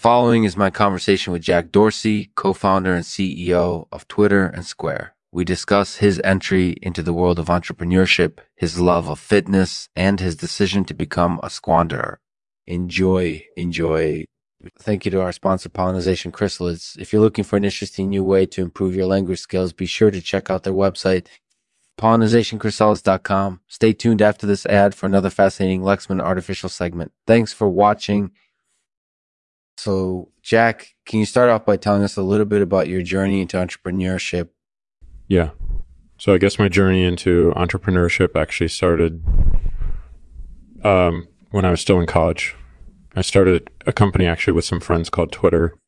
following 0.00 0.44
is 0.44 0.56
my 0.56 0.70
conversation 0.70 1.30
with 1.30 1.42
Jack 1.42 1.70
Dorsey, 1.70 2.30
co-founder 2.34 2.94
and 2.94 3.04
CEO 3.04 3.86
of 3.92 4.08
Twitter 4.08 4.46
and 4.46 4.64
Square. 4.64 5.14
We 5.30 5.44
discuss 5.44 5.96
his 5.96 6.18
entry 6.24 6.76
into 6.80 7.02
the 7.02 7.12
world 7.12 7.38
of 7.38 7.48
entrepreneurship, 7.48 8.38
his 8.56 8.80
love 8.80 9.10
of 9.10 9.18
fitness, 9.18 9.90
and 9.94 10.18
his 10.18 10.36
decision 10.36 10.86
to 10.86 10.94
become 10.94 11.38
a 11.42 11.48
squanderer. 11.48 12.16
Enjoy, 12.66 13.44
enjoy. 13.58 14.24
Thank 14.78 15.04
you 15.04 15.10
to 15.10 15.20
our 15.20 15.32
sponsor, 15.32 15.68
Pollinization 15.68 16.32
Chrysalids. 16.32 16.98
If 16.98 17.12
you're 17.12 17.20
looking 17.20 17.44
for 17.44 17.58
an 17.58 17.64
interesting 17.64 18.08
new 18.08 18.24
way 18.24 18.46
to 18.46 18.62
improve 18.62 18.94
your 18.94 19.06
language 19.06 19.40
skills, 19.40 19.74
be 19.74 19.84
sure 19.84 20.10
to 20.10 20.22
check 20.22 20.48
out 20.48 20.62
their 20.62 20.72
website, 20.72 21.26
pollinizationchrysalis.com. 22.00 23.60
Stay 23.68 23.92
tuned 23.92 24.22
after 24.22 24.46
this 24.46 24.64
ad 24.64 24.94
for 24.94 25.04
another 25.04 25.28
fascinating 25.28 25.82
Lexman 25.82 26.22
artificial 26.22 26.70
segment. 26.70 27.12
Thanks 27.26 27.52
for 27.52 27.68
watching. 27.68 28.30
So, 29.80 30.30
Jack, 30.42 30.94
can 31.06 31.20
you 31.20 31.26
start 31.26 31.50
off 31.50 31.64
by 31.64 31.76
telling 31.76 32.02
us 32.02 32.16
a 32.16 32.22
little 32.22 32.46
bit 32.46 32.62
about 32.62 32.88
your 32.88 33.02
journey 33.02 33.40
into 33.40 33.56
entrepreneurship 33.56 34.50
yeah. 35.30 35.50
So 36.18 36.34
I 36.34 36.38
guess 36.38 36.58
my 36.58 36.68
journey 36.68 37.04
into 37.04 37.52
entrepreneurship 37.56 38.34
actually 38.34 38.66
started 38.66 39.22
um, 40.82 41.28
when 41.52 41.64
I 41.64 41.70
was 41.70 41.80
still 41.80 42.00
in 42.00 42.06
college. 42.06 42.56
I 43.14 43.22
started 43.22 43.70
a 43.86 43.92
company 43.92 44.26
actually 44.26 44.54
with 44.54 44.64
some 44.64 44.80
friends 44.80 45.08
called 45.08 45.30
Twitter. 45.30 45.78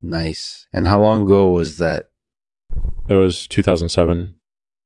Nice. 0.00 0.68
And 0.72 0.86
how 0.86 1.00
long 1.02 1.24
ago 1.24 1.50
was 1.50 1.78
that? 1.78 2.10
That 3.08 3.16
was 3.16 3.48
2007. 3.48 4.36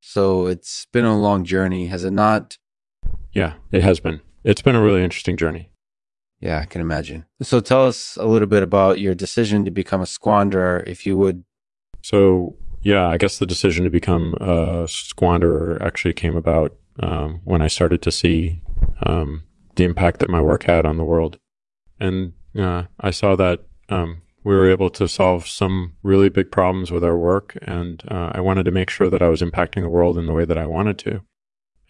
So 0.01 0.47
it's 0.47 0.87
been 0.91 1.05
a 1.05 1.17
long 1.17 1.43
journey, 1.43 1.87
has 1.87 2.03
it 2.03 2.11
not? 2.11 2.57
Yeah, 3.31 3.53
it 3.71 3.83
has 3.83 3.99
been. 3.99 4.21
It's 4.43 4.63
been 4.63 4.75
a 4.75 4.81
really 4.81 5.03
interesting 5.03 5.37
journey. 5.37 5.69
Yeah, 6.39 6.59
I 6.59 6.65
can 6.65 6.81
imagine. 6.81 7.25
So 7.41 7.59
tell 7.59 7.87
us 7.87 8.15
a 8.17 8.25
little 8.25 8.47
bit 8.47 8.63
about 8.63 8.99
your 8.99 9.15
decision 9.15 9.65
to 9.65 9.71
become 9.71 10.01
a 10.01 10.05
squanderer, 10.05 10.87
if 10.87 11.05
you 11.05 11.17
would. 11.17 11.43
So 12.03 12.57
yeah, 12.81 13.07
I 13.07 13.17
guess 13.17 13.39
the 13.39 13.45
decision 13.45 13.83
to 13.85 13.89
become 13.89 14.35
a 14.39 14.85
squanderer 14.87 15.81
actually 15.81 16.13
came 16.13 16.35
about 16.35 16.75
um, 16.99 17.41
when 17.43 17.61
I 17.61 17.67
started 17.67 18.01
to 18.03 18.11
see 18.11 18.61
um, 19.03 19.43
the 19.75 19.83
impact 19.83 20.19
that 20.19 20.29
my 20.29 20.41
work 20.41 20.63
had 20.63 20.85
on 20.85 20.97
the 20.97 21.03
world. 21.03 21.39
And 21.99 22.33
uh, 22.57 22.83
I 22.99 23.11
saw 23.11 23.35
that 23.35 23.61
um, 23.89 24.21
we 24.43 24.55
were 24.55 24.69
able 24.69 24.89
to 24.91 25.07
solve 25.07 25.47
some 25.47 25.93
really 26.03 26.29
big 26.29 26.51
problems 26.51 26.91
with 26.91 27.03
our 27.03 27.17
work. 27.17 27.57
And 27.61 28.03
uh, 28.09 28.31
I 28.33 28.41
wanted 28.41 28.63
to 28.63 28.71
make 28.71 28.89
sure 28.89 29.09
that 29.09 29.21
I 29.21 29.29
was 29.29 29.41
impacting 29.41 29.81
the 29.81 29.89
world 29.89 30.17
in 30.17 30.25
the 30.25 30.33
way 30.33 30.45
that 30.45 30.57
I 30.57 30.65
wanted 30.65 30.97
to. 30.99 31.21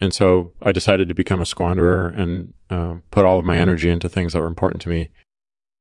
And 0.00 0.14
so 0.14 0.52
I 0.62 0.72
decided 0.72 1.08
to 1.08 1.14
become 1.14 1.40
a 1.40 1.44
squanderer 1.44 2.16
and 2.16 2.54
uh, 2.70 2.96
put 3.10 3.24
all 3.24 3.38
of 3.38 3.44
my 3.44 3.56
energy 3.56 3.90
into 3.90 4.08
things 4.08 4.32
that 4.32 4.40
were 4.40 4.46
important 4.46 4.80
to 4.82 4.88
me. 4.88 5.10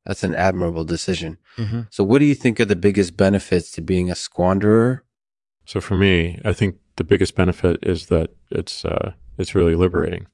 That's 0.06 0.24
an 0.24 0.36
admirable 0.36 0.86
decision. 0.86 1.38
Mm-hmm. 1.58 1.82
So, 1.92 2.04
what 2.04 2.20
do 2.20 2.26
you 2.26 2.34
think 2.34 2.60
are 2.60 2.66
the 2.66 2.78
biggest 2.78 3.18
benefits 3.18 3.72
to 3.72 3.82
being 3.82 4.10
a 4.10 4.14
squanderer? 4.14 5.02
So, 5.66 5.82
for 5.82 5.98
me, 5.98 6.40
I 6.46 6.54
think 6.54 6.78
the 6.96 7.04
biggest 7.04 7.36
benefit 7.36 7.80
is 7.84 8.06
that 8.06 8.30
it's 8.50 8.86
uh, 8.86 9.12
it's 9.38 9.54
really 9.54 9.76
liberating. 9.76 10.28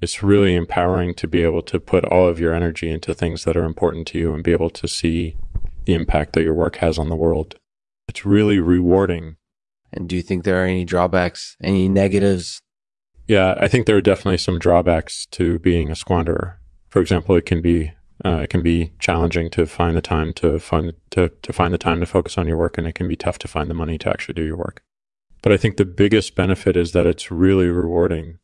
It's 0.00 0.22
really 0.22 0.56
empowering 0.56 1.14
to 1.14 1.28
be 1.28 1.42
able 1.44 1.62
to 1.62 1.78
put 1.78 2.04
all 2.04 2.28
of 2.28 2.40
your 2.40 2.52
energy 2.52 2.90
into 2.90 3.14
things 3.14 3.44
that 3.44 3.56
are 3.56 3.64
important 3.64 4.08
to 4.08 4.18
you 4.18 4.34
and 4.34 4.42
be 4.42 4.52
able 4.52 4.70
to 4.70 4.88
see 4.88 5.36
the 5.84 5.94
impact 5.94 6.32
that 6.32 6.42
your 6.42 6.54
work 6.54 6.76
has 6.76 6.98
on 6.98 7.08
the 7.08 7.16
world. 7.16 7.54
It's 8.08 8.26
really 8.26 8.58
rewarding. 8.58 9.36
And 9.92 10.08
do 10.08 10.16
you 10.16 10.22
think 10.22 10.42
there 10.42 10.62
are 10.62 10.66
any 10.66 10.84
drawbacks, 10.84 11.56
any 11.62 11.88
negatives? 11.88 12.60
Yeah, 13.26 13.54
I 13.58 13.68
think 13.68 13.86
there 13.86 13.96
are 13.96 14.02
definitely 14.02 14.38
some 14.38 14.58
drawbacks 14.58 15.26
to 15.26 15.58
being 15.60 15.90
a 15.90 15.94
squanderer. 15.94 16.56
For 16.88 17.00
example, 17.00 17.34
it 17.36 17.46
can 17.46 17.62
be 17.62 17.92
uh, 18.24 18.40
it 18.44 18.50
can 18.50 18.62
be 18.62 18.92
challenging 18.98 19.50
to 19.50 19.66
find 19.66 19.96
the 19.96 20.02
time 20.02 20.32
to 20.34 20.58
find 20.58 20.92
to, 21.10 21.30
to 21.42 21.52
find 21.52 21.74
the 21.74 21.78
time 21.78 22.00
to 22.00 22.06
focus 22.06 22.38
on 22.38 22.46
your 22.46 22.56
work, 22.56 22.78
and 22.78 22.86
it 22.86 22.94
can 22.94 23.08
be 23.08 23.16
tough 23.16 23.38
to 23.38 23.48
find 23.48 23.68
the 23.68 23.74
money 23.74 23.98
to 23.98 24.08
actually 24.08 24.34
do 24.34 24.44
your 24.44 24.56
work. 24.56 24.82
But 25.42 25.52
I 25.52 25.56
think 25.56 25.76
the 25.76 25.84
biggest 25.84 26.34
benefit 26.34 26.76
is 26.76 26.92
that 26.92 27.06
it's 27.06 27.30
really 27.30 27.68
rewarding. 27.68 28.38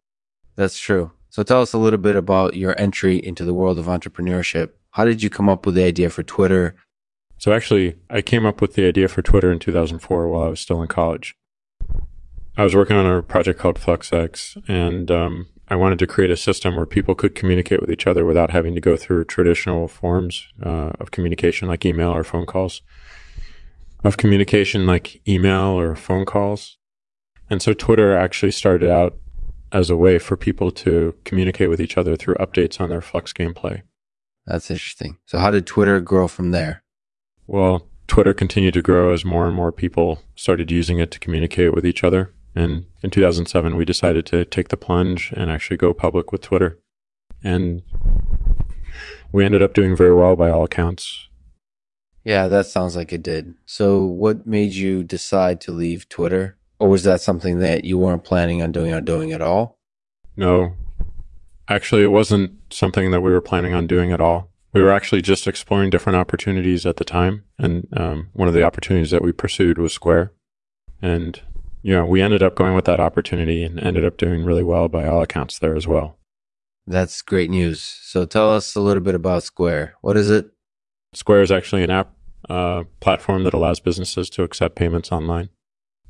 That's 0.56 0.78
true. 0.78 1.12
So 1.30 1.42
tell 1.42 1.62
us 1.62 1.72
a 1.72 1.78
little 1.78 1.98
bit 1.98 2.16
about 2.16 2.56
your 2.56 2.78
entry 2.78 3.16
into 3.16 3.44
the 3.44 3.54
world 3.54 3.78
of 3.78 3.86
entrepreneurship. 3.86 4.70
How 4.90 5.04
did 5.04 5.22
you 5.22 5.30
come 5.30 5.48
up 5.48 5.64
with 5.64 5.76
the 5.76 5.84
idea 5.84 6.10
for 6.10 6.24
Twitter? 6.24 6.74
So 7.38 7.52
actually, 7.52 7.96
I 8.10 8.20
came 8.20 8.44
up 8.44 8.60
with 8.60 8.74
the 8.74 8.86
idea 8.86 9.08
for 9.08 9.22
Twitter 9.22 9.52
in 9.52 9.60
2004 9.60 10.28
while 10.28 10.42
I 10.42 10.48
was 10.48 10.60
still 10.60 10.82
in 10.82 10.88
college. 10.88 11.34
I 12.60 12.62
was 12.62 12.76
working 12.76 12.98
on 12.98 13.06
a 13.06 13.22
project 13.22 13.58
called 13.58 13.78
FluxX, 13.78 14.62
and 14.68 15.10
um, 15.10 15.46
I 15.68 15.76
wanted 15.76 15.98
to 16.00 16.06
create 16.06 16.30
a 16.30 16.36
system 16.36 16.76
where 16.76 16.84
people 16.84 17.14
could 17.14 17.34
communicate 17.34 17.80
with 17.80 17.90
each 17.90 18.06
other 18.06 18.26
without 18.26 18.50
having 18.50 18.74
to 18.74 18.82
go 18.82 18.98
through 18.98 19.24
traditional 19.24 19.88
forms 19.88 20.46
uh, 20.62 20.90
of 21.00 21.10
communication 21.10 21.68
like 21.68 21.86
email 21.86 22.10
or 22.10 22.22
phone 22.22 22.44
calls, 22.44 22.82
of 24.04 24.18
communication 24.18 24.86
like 24.86 25.26
email 25.26 25.68
or 25.68 25.96
phone 25.96 26.26
calls. 26.26 26.76
And 27.48 27.62
so 27.62 27.72
Twitter 27.72 28.14
actually 28.14 28.52
started 28.52 28.90
out 28.90 29.16
as 29.72 29.88
a 29.88 29.96
way 29.96 30.18
for 30.18 30.36
people 30.36 30.70
to 30.70 31.14
communicate 31.24 31.70
with 31.70 31.80
each 31.80 31.96
other 31.96 32.14
through 32.14 32.34
updates 32.34 32.78
on 32.78 32.90
their 32.90 33.00
Flux 33.00 33.32
gameplay. 33.32 33.84
That's 34.44 34.70
interesting. 34.70 35.16
So, 35.24 35.38
how 35.38 35.50
did 35.50 35.66
Twitter 35.66 35.98
grow 35.98 36.28
from 36.28 36.50
there? 36.50 36.82
Well, 37.46 37.88
Twitter 38.06 38.34
continued 38.34 38.74
to 38.74 38.82
grow 38.82 39.14
as 39.14 39.24
more 39.24 39.46
and 39.46 39.56
more 39.56 39.72
people 39.72 40.20
started 40.34 40.70
using 40.70 40.98
it 40.98 41.10
to 41.12 41.18
communicate 41.18 41.72
with 41.72 41.86
each 41.86 42.04
other. 42.04 42.34
And 42.54 42.86
in 43.02 43.10
2007, 43.10 43.76
we 43.76 43.84
decided 43.84 44.26
to 44.26 44.44
take 44.44 44.68
the 44.68 44.76
plunge 44.76 45.32
and 45.36 45.50
actually 45.50 45.76
go 45.76 45.94
public 45.94 46.32
with 46.32 46.40
Twitter. 46.40 46.78
And 47.44 47.82
we 49.32 49.44
ended 49.44 49.62
up 49.62 49.74
doing 49.74 49.96
very 49.96 50.14
well 50.14 50.36
by 50.36 50.50
all 50.50 50.64
accounts. 50.64 51.28
Yeah, 52.24 52.48
that 52.48 52.66
sounds 52.66 52.96
like 52.96 53.12
it 53.12 53.22
did. 53.22 53.54
So, 53.64 54.04
what 54.04 54.46
made 54.46 54.72
you 54.72 55.02
decide 55.02 55.60
to 55.62 55.72
leave 55.72 56.08
Twitter? 56.08 56.58
Or 56.78 56.88
was 56.88 57.04
that 57.04 57.20
something 57.20 57.58
that 57.60 57.84
you 57.84 57.98
weren't 57.98 58.24
planning 58.24 58.62
on 58.62 58.72
doing 58.72 58.92
or 58.92 59.00
doing 59.00 59.32
at 59.32 59.42
all? 59.42 59.78
No. 60.36 60.74
Actually, 61.68 62.02
it 62.02 62.10
wasn't 62.10 62.52
something 62.70 63.10
that 63.10 63.20
we 63.20 63.30
were 63.30 63.40
planning 63.40 63.74
on 63.74 63.86
doing 63.86 64.12
at 64.12 64.20
all. 64.20 64.50
We 64.72 64.82
were 64.82 64.90
actually 64.90 65.22
just 65.22 65.46
exploring 65.46 65.90
different 65.90 66.16
opportunities 66.16 66.86
at 66.86 66.96
the 66.96 67.04
time. 67.04 67.44
And 67.58 67.86
um, 67.96 68.28
one 68.32 68.48
of 68.48 68.54
the 68.54 68.62
opportunities 68.62 69.10
that 69.10 69.22
we 69.22 69.32
pursued 69.32 69.78
was 69.78 69.92
Square. 69.92 70.32
And 71.02 71.40
you 71.82 71.94
know, 71.94 72.04
we 72.04 72.20
ended 72.20 72.42
up 72.42 72.54
going 72.54 72.74
with 72.74 72.84
that 72.84 73.00
opportunity 73.00 73.64
and 73.64 73.80
ended 73.80 74.04
up 74.04 74.16
doing 74.16 74.44
really 74.44 74.62
well 74.62 74.88
by 74.88 75.06
all 75.06 75.22
accounts 75.22 75.58
there 75.58 75.76
as 75.76 75.86
well. 75.86 76.18
That's 76.86 77.22
great 77.22 77.50
news. 77.50 77.80
So 77.80 78.24
tell 78.24 78.52
us 78.52 78.74
a 78.74 78.80
little 78.80 79.02
bit 79.02 79.14
about 79.14 79.42
Square. 79.42 79.94
What 80.00 80.16
is 80.16 80.30
it? 80.30 80.50
Square 81.14 81.42
is 81.42 81.52
actually 81.52 81.84
an 81.84 81.90
app 81.90 82.12
uh, 82.48 82.84
platform 83.00 83.44
that 83.44 83.54
allows 83.54 83.80
businesses 83.80 84.28
to 84.30 84.42
accept 84.42 84.76
payments 84.76 85.12
online. 85.12 85.50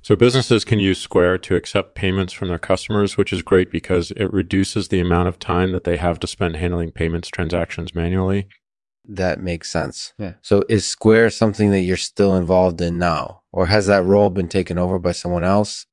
So 0.02 0.16
businesses 0.16 0.64
can 0.64 0.78
use 0.78 0.98
Square 0.98 1.38
to 1.38 1.56
accept 1.56 1.94
payments 1.94 2.32
from 2.32 2.48
their 2.48 2.58
customers, 2.58 3.16
which 3.16 3.32
is 3.32 3.42
great 3.42 3.70
because 3.70 4.12
it 4.12 4.32
reduces 4.32 4.88
the 4.88 5.00
amount 5.00 5.28
of 5.28 5.38
time 5.38 5.72
that 5.72 5.84
they 5.84 5.98
have 5.98 6.18
to 6.20 6.26
spend 6.26 6.56
handling 6.56 6.90
payments 6.90 7.28
transactions 7.28 7.94
manually. 7.94 8.48
That 9.12 9.40
makes 9.40 9.70
sense. 9.70 10.12
Yeah. 10.18 10.34
So 10.40 10.62
is 10.68 10.86
Square 10.86 11.30
something 11.30 11.70
that 11.72 11.80
you're 11.80 11.96
still 11.96 12.36
involved 12.36 12.80
in 12.80 12.98
now? 12.98 13.40
or 13.52 13.66
has 13.66 13.86
that 13.86 14.04
role 14.04 14.30
been 14.30 14.48
taken 14.48 14.78
over 14.78 14.98
by 14.98 15.12
someone 15.12 15.44
else? 15.44 15.86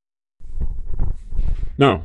No. 1.77 2.03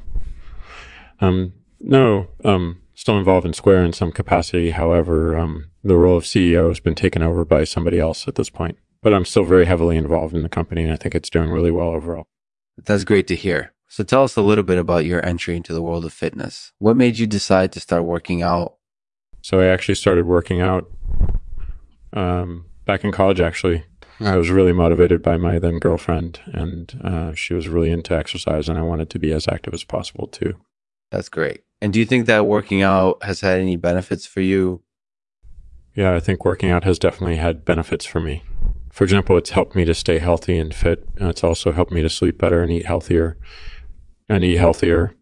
Um, 1.20 1.52
no. 1.80 2.28
Um, 2.44 2.80
still 2.94 3.18
involved 3.18 3.46
in 3.46 3.52
Square 3.52 3.84
in 3.84 3.92
some 3.92 4.12
capacity. 4.12 4.70
However, 4.70 5.36
um, 5.36 5.70
the 5.84 5.96
role 5.96 6.16
of 6.16 6.24
CEO 6.24 6.68
has 6.68 6.80
been 6.80 6.94
taken 6.94 7.22
over 7.22 7.44
by 7.44 7.64
somebody 7.64 7.98
else 7.98 8.26
at 8.28 8.36
this 8.36 8.50
point. 8.50 8.78
But 9.02 9.12
I'm 9.12 9.24
still 9.24 9.44
very 9.44 9.66
heavily 9.66 9.96
involved 9.96 10.34
in 10.34 10.42
the 10.42 10.48
company, 10.48 10.84
and 10.84 10.92
I 10.92 10.96
think 10.96 11.14
it's 11.14 11.30
doing 11.30 11.50
really 11.50 11.72
well 11.72 11.88
overall. 11.88 12.28
That's 12.76 13.04
great 13.04 13.26
to 13.28 13.36
hear. 13.36 13.74
So 13.88 14.04
tell 14.04 14.22
us 14.22 14.36
a 14.36 14.42
little 14.42 14.64
bit 14.64 14.78
about 14.78 15.04
your 15.04 15.24
entry 15.26 15.56
into 15.56 15.74
the 15.74 15.82
world 15.82 16.04
of 16.04 16.12
fitness. 16.12 16.72
What 16.78 16.96
made 16.96 17.18
you 17.18 17.26
decide 17.26 17.72
to 17.72 17.80
start 17.80 18.04
working 18.04 18.42
out? 18.42 18.76
So 19.42 19.60
I 19.60 19.66
actually 19.66 19.96
started 19.96 20.24
working 20.24 20.60
out 20.60 20.88
um, 22.12 22.66
back 22.84 23.04
in 23.04 23.12
college, 23.12 23.40
actually. 23.40 23.84
I 24.20 24.36
was 24.36 24.50
really 24.50 24.72
motivated 24.72 25.22
by 25.22 25.36
my 25.36 25.58
then 25.58 25.78
girlfriend, 25.78 26.40
and 26.46 27.00
uh, 27.02 27.34
she 27.34 27.54
was 27.54 27.68
really 27.68 27.90
into 27.90 28.16
exercise, 28.16 28.68
and 28.68 28.78
I 28.78 28.82
wanted 28.82 29.10
to 29.10 29.18
be 29.18 29.32
as 29.32 29.48
active 29.48 29.74
as 29.74 29.84
possible 29.84 30.26
too. 30.26 30.54
That's 31.10 31.28
great. 31.28 31.62
And 31.80 31.92
do 31.92 31.98
you 31.98 32.06
think 32.06 32.26
that 32.26 32.46
working 32.46 32.82
out 32.82 33.22
has 33.24 33.40
had 33.40 33.58
any 33.58 33.76
benefits 33.76 34.24
for 34.26 34.40
you? 34.40 34.82
Yeah, 35.94 36.14
I 36.14 36.20
think 36.20 36.44
working 36.44 36.70
out 36.70 36.84
has 36.84 36.98
definitely 36.98 37.36
had 37.36 37.64
benefits 37.64 38.06
for 38.06 38.20
me. 38.20 38.44
For 38.90 39.04
example, 39.04 39.36
it's 39.36 39.50
helped 39.50 39.74
me 39.74 39.84
to 39.84 39.94
stay 39.94 40.18
healthy 40.18 40.58
and 40.58 40.74
fit. 40.74 41.08
And 41.16 41.28
it's 41.28 41.42
also 41.42 41.72
helped 41.72 41.92
me 41.92 42.02
to 42.02 42.08
sleep 42.08 42.38
better 42.38 42.62
and 42.62 42.70
eat 42.70 42.86
healthier 42.86 43.36
and 44.28 44.44
eat 44.44 44.58
healthier. 44.58 45.14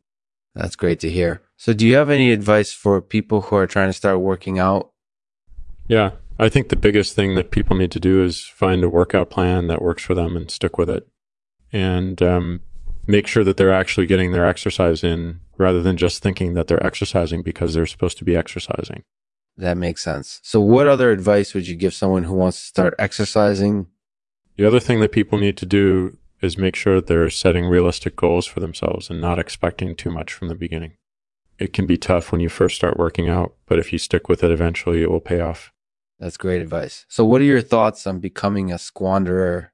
That's 0.54 0.76
great 0.76 1.00
to 1.00 1.10
hear. 1.10 1.42
So, 1.56 1.72
do 1.72 1.86
you 1.86 1.94
have 1.96 2.10
any 2.10 2.32
advice 2.32 2.72
for 2.72 3.00
people 3.00 3.42
who 3.42 3.56
are 3.56 3.66
trying 3.66 3.88
to 3.88 3.92
start 3.92 4.20
working 4.20 4.58
out? 4.58 4.90
Yeah, 5.88 6.12
I 6.40 6.48
think 6.48 6.70
the 6.70 6.76
biggest 6.76 7.14
thing 7.14 7.34
that 7.34 7.50
people 7.50 7.76
need 7.76 7.90
to 7.90 8.00
do 8.00 8.24
is 8.24 8.46
find 8.46 8.82
a 8.82 8.88
workout 8.88 9.28
plan 9.28 9.66
that 9.66 9.82
works 9.82 10.02
for 10.02 10.14
them 10.14 10.38
and 10.38 10.50
stick 10.50 10.78
with 10.78 10.88
it. 10.88 11.06
And 11.70 12.22
um, 12.22 12.60
make 13.06 13.26
sure 13.26 13.44
that 13.44 13.58
they're 13.58 13.74
actually 13.74 14.06
getting 14.06 14.32
their 14.32 14.46
exercise 14.46 15.04
in 15.04 15.40
rather 15.58 15.82
than 15.82 15.98
just 15.98 16.22
thinking 16.22 16.54
that 16.54 16.66
they're 16.66 16.84
exercising 16.84 17.42
because 17.42 17.74
they're 17.74 17.84
supposed 17.84 18.16
to 18.18 18.24
be 18.24 18.34
exercising. 18.34 19.02
That 19.58 19.76
makes 19.76 20.02
sense. 20.02 20.40
So, 20.42 20.62
what 20.62 20.86
other 20.86 21.10
advice 21.10 21.52
would 21.52 21.68
you 21.68 21.76
give 21.76 21.92
someone 21.92 22.24
who 22.24 22.34
wants 22.34 22.58
to 22.58 22.66
start 22.66 22.94
exercising? 22.98 23.88
The 24.56 24.66
other 24.66 24.80
thing 24.80 25.00
that 25.00 25.12
people 25.12 25.38
need 25.38 25.58
to 25.58 25.66
do 25.66 26.16
is 26.40 26.56
make 26.56 26.74
sure 26.74 27.02
they're 27.02 27.28
setting 27.28 27.66
realistic 27.66 28.16
goals 28.16 28.46
for 28.46 28.60
themselves 28.60 29.10
and 29.10 29.20
not 29.20 29.38
expecting 29.38 29.94
too 29.94 30.10
much 30.10 30.32
from 30.32 30.48
the 30.48 30.54
beginning. 30.54 30.96
It 31.58 31.74
can 31.74 31.86
be 31.86 31.98
tough 31.98 32.32
when 32.32 32.40
you 32.40 32.48
first 32.48 32.76
start 32.76 32.96
working 32.96 33.28
out, 33.28 33.52
but 33.66 33.78
if 33.78 33.92
you 33.92 33.98
stick 33.98 34.26
with 34.26 34.42
it, 34.42 34.50
eventually 34.50 35.02
it 35.02 35.10
will 35.10 35.20
pay 35.20 35.40
off. 35.40 35.70
That's 36.20 36.36
great 36.36 36.60
advice. 36.60 37.06
So, 37.08 37.24
what 37.24 37.40
are 37.40 37.44
your 37.44 37.62
thoughts 37.62 38.06
on 38.06 38.20
becoming 38.20 38.70
a 38.70 38.76
squanderer? 38.76 39.70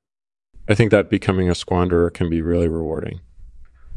I 0.69 0.75
think 0.75 0.93
that 0.93 1.11
becoming 1.11 1.51
a 1.51 1.55
squanderer 1.55 2.13
can 2.13 2.31
be 2.31 2.41
really 2.41 2.69
rewarding. 2.69 3.21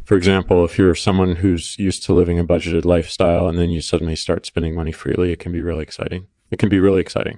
For 0.04 0.18
example, 0.18 0.66
if 0.66 0.76
you're 0.76 0.96
someone 0.96 1.36
who's 1.36 1.78
used 1.78 2.02
to 2.04 2.14
living 2.14 2.40
a 2.40 2.44
budgeted 2.44 2.84
lifestyle 2.84 3.48
and 3.48 3.60
then 3.60 3.70
you 3.70 3.80
suddenly 3.80 4.16
start 4.16 4.48
spending 4.48 4.74
money 4.74 4.92
freely, 4.92 5.32
it 5.32 5.38
can 5.38 5.52
be 5.52 5.62
really 5.62 5.84
exciting. 5.84 6.26
It 6.50 6.58
can 6.58 6.70
be 6.70 6.80
really 6.80 7.00
exciting. 7.00 7.38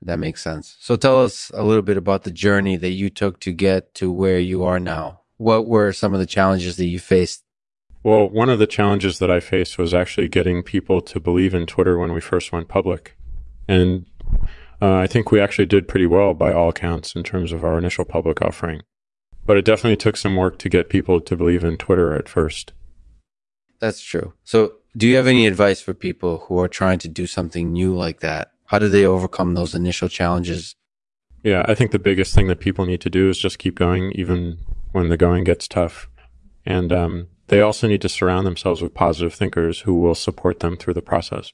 That 0.00 0.18
makes 0.18 0.40
sense. 0.40 0.76
So 0.80 0.96
tell 0.96 1.22
us 1.22 1.50
a 1.52 1.62
little 1.62 1.82
bit 1.82 1.98
about 1.98 2.24
the 2.24 2.30
journey 2.30 2.76
that 2.76 2.90
you 2.90 3.10
took 3.10 3.38
to 3.40 3.52
get 3.52 3.92
to 3.96 4.10
where 4.10 4.38
you 4.38 4.64
are 4.64 4.80
now. 4.80 5.20
What 5.36 5.66
were 5.66 5.92
some 5.92 6.14
of 6.14 6.20
the 6.20 6.26
challenges 6.26 6.78
that 6.78 6.86
you 6.86 6.98
faced? 6.98 7.44
Well, 8.02 8.30
one 8.30 8.48
of 8.48 8.58
the 8.58 8.66
challenges 8.66 9.18
that 9.18 9.30
I 9.30 9.40
faced 9.40 9.76
was 9.76 9.92
actually 9.92 10.28
getting 10.28 10.62
people 10.62 11.02
to 11.02 11.20
believe 11.20 11.54
in 11.54 11.66
Twitter 11.66 11.98
when 11.98 12.14
we 12.14 12.20
first 12.22 12.52
went 12.52 12.68
public. 12.68 13.16
And 13.68 14.06
uh, 14.80 14.94
I 14.96 15.06
think 15.06 15.30
we 15.30 15.40
actually 15.40 15.66
did 15.66 15.88
pretty 15.88 16.06
well 16.06 16.34
by 16.34 16.52
all 16.52 16.68
accounts 16.68 17.14
in 17.14 17.22
terms 17.22 17.52
of 17.52 17.64
our 17.64 17.78
initial 17.78 18.04
public 18.04 18.42
offering. 18.42 18.82
But 19.46 19.56
it 19.56 19.64
definitely 19.64 19.96
took 19.96 20.16
some 20.16 20.36
work 20.36 20.58
to 20.58 20.68
get 20.68 20.90
people 20.90 21.20
to 21.20 21.36
believe 21.36 21.64
in 21.64 21.76
Twitter 21.76 22.14
at 22.14 22.28
first. 22.28 22.72
That's 23.78 24.02
true. 24.02 24.32
So, 24.44 24.74
do 24.96 25.06
you 25.06 25.16
have 25.16 25.26
any 25.26 25.46
advice 25.46 25.80
for 25.80 25.94
people 25.94 26.38
who 26.46 26.58
are 26.58 26.68
trying 26.68 26.98
to 27.00 27.08
do 27.08 27.26
something 27.26 27.72
new 27.72 27.94
like 27.94 28.20
that? 28.20 28.52
How 28.66 28.78
do 28.78 28.88
they 28.88 29.04
overcome 29.04 29.54
those 29.54 29.74
initial 29.74 30.08
challenges? 30.08 30.74
Yeah, 31.42 31.64
I 31.68 31.74
think 31.74 31.92
the 31.92 31.98
biggest 31.98 32.34
thing 32.34 32.48
that 32.48 32.60
people 32.60 32.86
need 32.86 33.00
to 33.02 33.10
do 33.10 33.28
is 33.28 33.38
just 33.38 33.58
keep 33.58 33.76
going, 33.76 34.10
even 34.12 34.58
when 34.92 35.10
the 35.10 35.16
going 35.16 35.44
gets 35.44 35.68
tough. 35.68 36.08
And 36.64 36.92
um, 36.92 37.28
they 37.48 37.60
also 37.60 37.86
need 37.86 38.02
to 38.02 38.08
surround 38.08 38.46
themselves 38.46 38.82
with 38.82 38.94
positive 38.94 39.34
thinkers 39.34 39.80
who 39.80 39.94
will 39.94 40.14
support 40.14 40.60
them 40.60 40.76
through 40.76 40.94
the 40.94 41.02
process. 41.02 41.52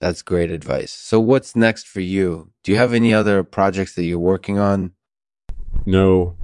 That's 0.00 0.22
great 0.22 0.50
advice. 0.50 0.92
So, 0.92 1.18
what's 1.20 1.56
next 1.56 1.86
for 1.86 2.00
you? 2.00 2.52
Do 2.62 2.72
you 2.72 2.78
have 2.78 2.92
any 2.92 3.14
other 3.14 3.42
projects 3.42 3.94
that 3.94 4.04
you're 4.04 4.18
working 4.18 4.58
on? 4.58 4.92
No, 5.86 6.36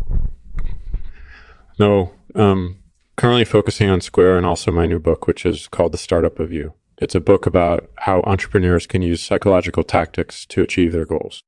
no, 1.79 2.13
um, 2.35 2.79
currently 3.17 3.45
focusing 3.45 3.89
on 3.91 4.01
Square 4.01 4.37
and 4.37 4.47
also 4.47 4.71
my 4.71 4.87
new 4.87 4.99
book, 4.99 5.27
which 5.27 5.45
is 5.45 5.69
called 5.69 5.93
The 5.93 5.99
Startup 5.99 6.39
of 6.39 6.53
You. 6.53 6.75
It's 6.99 7.15
a 7.15 7.21
book 7.21 7.47
about 7.47 7.91
how 7.99 8.21
entrepreneurs 8.21 8.87
can 8.87 9.03
use 9.03 9.23
psychological 9.23 9.83
tactics 9.83 10.47
to 10.47 10.63
achieve 10.63 10.93
their 10.93 11.05
goals. 11.05 11.43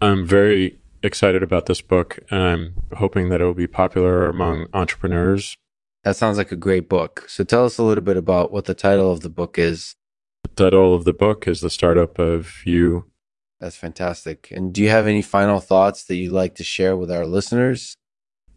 I'm 0.00 0.26
very 0.26 0.80
excited 1.02 1.42
about 1.42 1.66
this 1.66 1.80
book, 1.80 2.18
and 2.30 2.42
I'm 2.42 2.74
hoping 2.96 3.28
that 3.28 3.40
it 3.40 3.44
will 3.44 3.54
be 3.54 3.66
popular 3.66 4.28
among 4.28 4.66
entrepreneurs. 4.72 5.56
That 6.04 6.16
sounds 6.16 6.38
like 6.38 6.52
a 6.52 6.56
great 6.56 6.88
book. 6.88 7.24
So 7.28 7.44
tell 7.44 7.64
us 7.64 7.78
a 7.78 7.82
little 7.82 8.04
bit 8.04 8.16
about 8.16 8.50
what 8.50 8.64
the 8.64 8.74
title 8.74 9.12
of 9.12 9.20
the 9.20 9.28
book 9.28 9.58
is. 9.58 9.94
Title 10.58 10.92
of 10.92 11.04
the 11.04 11.12
book 11.12 11.46
is 11.46 11.60
The 11.60 11.70
Startup 11.70 12.18
of 12.18 12.66
You. 12.66 13.04
That's 13.60 13.76
fantastic. 13.76 14.50
And 14.50 14.74
do 14.74 14.82
you 14.82 14.88
have 14.88 15.06
any 15.06 15.22
final 15.22 15.60
thoughts 15.60 16.02
that 16.04 16.16
you'd 16.16 16.32
like 16.32 16.56
to 16.56 16.64
share 16.64 16.96
with 16.96 17.12
our 17.12 17.24
listeners? 17.26 17.94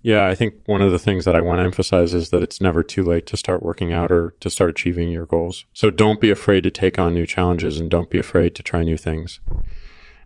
Yeah, 0.01 0.25
I 0.25 0.33
think 0.33 0.55
one 0.65 0.81
of 0.81 0.91
the 0.91 0.97
things 0.97 1.25
that 1.25 1.35
I 1.35 1.41
want 1.41 1.59
to 1.59 1.63
emphasize 1.63 2.15
is 2.15 2.31
that 2.31 2.41
it's 2.41 2.59
never 2.59 2.81
too 2.81 3.03
late 3.03 3.27
to 3.27 3.37
start 3.37 3.61
working 3.61 3.93
out 3.93 4.11
or 4.11 4.33
to 4.39 4.49
start 4.49 4.71
achieving 4.71 5.09
your 5.09 5.27
goals. 5.27 5.65
So 5.73 5.91
don't 5.91 6.19
be 6.19 6.31
afraid 6.31 6.63
to 6.63 6.71
take 6.71 6.97
on 6.97 7.13
new 7.13 7.27
challenges 7.27 7.79
and 7.79 7.87
don't 7.87 8.09
be 8.09 8.17
afraid 8.17 8.55
to 8.55 8.63
try 8.63 8.81
new 8.81 8.97
things. 8.97 9.39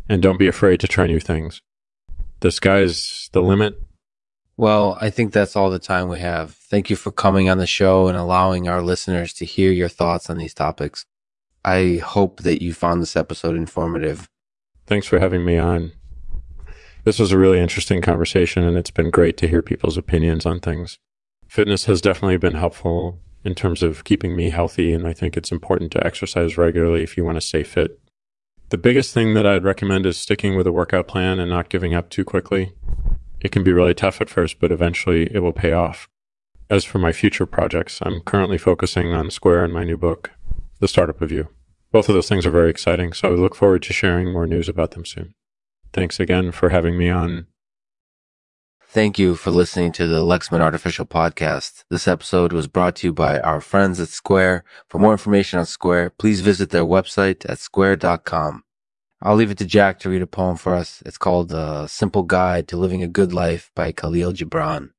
And 0.08 0.22
don't 0.22 0.40
be 0.40 0.48
afraid 0.48 0.80
to 0.80 0.88
try 0.88 1.08
new 1.08 1.20
things. 1.20 1.62
The 2.40 2.52
sky's 2.52 3.30
the 3.34 3.42
limit. 3.42 3.82
Well, 4.56 4.98
I 5.02 5.10
think 5.10 5.34
that's 5.34 5.58
all 5.58 5.70
the 5.70 5.80
time 5.80 6.08
we 6.08 6.20
have. 6.20 6.54
Thank 6.54 6.90
you 6.90 6.96
for 6.96 7.12
coming 7.12 7.50
on 7.50 7.58
the 7.58 7.68
show 7.68 8.08
and 8.08 8.18
allowing 8.18 8.70
our 8.70 8.82
listeners 8.82 9.34
to 9.34 9.46
hear 9.46 9.74
your 9.74 9.90
thoughts 9.90 10.30
on 10.30 10.38
these 10.38 10.54
topics. 10.54 11.06
I 11.66 11.98
hope 11.98 12.44
that 12.44 12.62
you 12.62 12.76
found 12.76 13.02
this 13.02 13.16
episode 13.16 13.56
informative. 13.56 14.30
Thanks 14.86 15.08
for 15.08 15.18
having 15.18 15.44
me 15.44 15.58
on. 15.58 15.94
This 17.06 17.18
was 17.18 17.32
a 17.32 17.40
really 17.40 17.60
interesting 17.60 18.04
conversation, 18.04 18.64
and 18.64 18.78
it's 18.78 18.92
been 18.92 19.10
great 19.10 19.36
to 19.38 19.48
hear 19.48 19.64
people's 19.64 19.98
opinions 19.98 20.46
on 20.46 20.60
things. 20.60 21.00
Fitness 21.48 21.86
has 21.86 22.02
definitely 22.02 22.38
been 22.38 22.54
helpful 22.54 23.20
in 23.44 23.56
terms 23.56 23.82
of 23.82 24.04
keeping 24.04 24.36
me 24.36 24.52
healthy, 24.52 24.94
and 24.94 25.08
I 25.08 25.14
think 25.14 25.36
it's 25.36 25.52
important 25.52 25.92
to 25.94 26.06
exercise 26.06 26.56
regularly 26.56 27.02
if 27.02 27.18
you 27.18 27.26
want 27.26 27.38
to 27.38 27.42
stay 27.42 27.64
fit. 27.64 28.00
The 28.70 28.78
biggest 28.78 29.12
thing 29.12 29.34
that 29.34 29.48
I'd 29.48 29.64
recommend 29.64 30.06
is 30.06 30.18
sticking 30.18 30.56
with 30.56 30.68
a 30.68 30.72
workout 30.72 31.08
plan 31.08 31.40
and 31.40 31.50
not 31.50 31.70
giving 31.70 31.96
up 31.96 32.12
too 32.12 32.24
quickly. 32.24 32.74
It 33.42 33.52
can 33.52 33.64
be 33.64 33.74
really 33.74 33.96
tough 33.96 34.22
at 34.22 34.30
first, 34.30 34.60
but 34.60 34.72
eventually 34.72 35.34
it 35.34 35.40
will 35.40 35.52
pay 35.52 35.72
off. 35.72 36.08
As 36.70 36.84
for 36.84 37.00
my 37.00 37.12
future 37.12 37.48
projects, 37.48 38.02
I'm 38.04 38.22
currently 38.22 38.60
focusing 38.60 39.14
on 39.14 39.32
Square 39.32 39.64
and 39.64 39.74
my 39.74 39.84
new 39.84 39.98
book, 39.98 40.30
The 40.86 40.90
Startup 40.90 41.20
of 41.20 41.32
You. 41.32 41.48
Both 41.92 42.10
of 42.10 42.14
those 42.14 42.30
things 42.30 42.46
are 42.46 42.52
very 42.52 42.70
exciting, 42.70 43.12
so 43.12 43.30
I 43.30 43.32
look 43.32 43.56
forward 43.56 43.82
to 43.82 43.92
sharing 43.92 44.32
more 44.32 44.46
news 44.46 44.70
about 44.70 44.92
them 44.92 45.04
soon. 45.04 45.34
Thanks 45.94 46.20
again 46.20 46.52
for 46.52 46.70
having 46.70 46.96
me 46.96 47.10
on. 47.10 47.48
Thank 48.84 49.18
you 49.18 49.34
for 49.34 49.50
listening 49.50 49.94
to 49.94 50.06
the 50.06 50.22
Lexman 50.22 50.60
Artificial 50.60 51.08
Podcast. 51.08 51.86
This 51.90 52.08
episode 52.08 52.54
was 52.54 52.68
brought 52.68 52.98
to 52.98 53.08
you 53.08 53.14
by 53.14 53.40
our 53.40 53.62
friends 53.62 54.00
at 54.00 54.10
Square. 54.10 54.64
For 54.88 55.00
more 55.00 55.14
information 55.14 55.58
on 55.58 55.66
Square, 55.66 56.12
please 56.20 56.42
visit 56.42 56.70
their 56.70 56.86
website 56.86 57.50
at 57.50 57.58
square.com. 57.58 58.64
I'll 59.24 59.36
leave 59.36 59.50
it 59.50 59.58
to 59.58 59.66
Jack 59.66 59.98
to 60.02 60.10
read 60.12 60.22
a 60.22 60.28
poem 60.28 60.56
for 60.56 60.76
us. 60.76 61.02
It's 61.04 61.18
called 61.18 61.52
A 61.52 61.88
Simple 61.88 62.22
Guide 62.22 62.68
to 62.68 62.78
Living 62.78 63.02
a 63.02 63.08
Good 63.08 63.34
Life 63.34 63.72
by 63.74 63.92
Khalil 63.92 64.34
Gibran. 64.34 64.92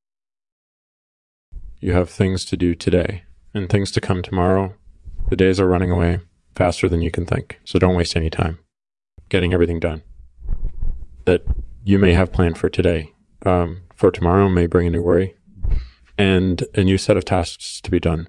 You 1.78 1.92
have 1.92 2.10
things 2.10 2.44
to 2.46 2.56
do 2.56 2.74
today 2.74 3.22
and 3.54 3.68
things 3.68 3.92
to 3.92 4.00
come 4.00 4.20
tomorrow. 4.20 4.74
The 5.28 5.36
days 5.36 5.58
are 5.58 5.66
running 5.66 5.90
away 5.90 6.20
faster 6.54 6.88
than 6.88 7.02
you 7.02 7.10
can 7.10 7.26
think, 7.26 7.60
so 7.64 7.78
don't 7.78 7.96
waste 7.96 8.16
any 8.16 8.30
time 8.30 8.58
getting 9.28 9.52
everything 9.52 9.80
done 9.80 10.02
that 11.26 11.44
you 11.84 11.98
may 11.98 12.14
have 12.14 12.32
planned 12.32 12.56
for 12.56 12.68
today. 12.68 13.12
Um, 13.44 13.82
for 13.94 14.10
tomorrow 14.10 14.48
may 14.48 14.66
bring 14.66 14.86
a 14.86 14.90
new 14.90 15.02
worry 15.02 15.36
and 16.16 16.64
a 16.74 16.82
new 16.82 16.98
set 16.98 17.16
of 17.16 17.24
tasks 17.24 17.80
to 17.82 17.90
be 17.90 18.00
done. 18.00 18.28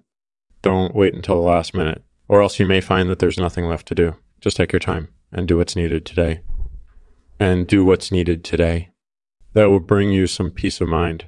Don't 0.62 0.94
wait 0.94 1.14
until 1.14 1.36
the 1.36 1.42
last 1.42 1.74
minute, 1.74 2.04
or 2.28 2.42
else 2.42 2.60
you 2.60 2.66
may 2.66 2.82
find 2.82 3.10
that 3.10 3.20
there's 3.20 3.38
nothing 3.38 3.66
left 3.66 3.88
to 3.88 3.96
do. 3.96 4.16
Just 4.42 4.58
take 4.58 4.74
your 4.74 4.80
time 4.80 5.08
and 5.32 5.48
do 5.48 5.58
what's 5.58 5.76
needed 5.76 6.06
today. 6.06 6.42
And 7.40 7.68
do 7.68 7.86
what's 7.86 8.12
needed 8.12 8.44
today. 8.44 8.90
That 9.54 9.70
will 9.70 9.80
bring 9.80 10.12
you 10.12 10.28
some 10.28 10.52
peace 10.52 10.82
of 10.82 10.90
mind 10.90 11.28